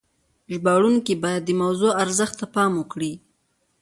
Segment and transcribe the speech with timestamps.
[0.53, 3.13] ژباړونکي باید د موضوع ارزښت ته پام وکړي.